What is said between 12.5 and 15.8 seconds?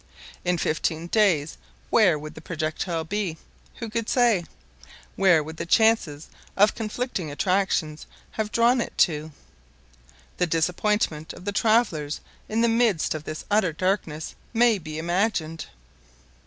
the midst of this utter darkness may be imagined.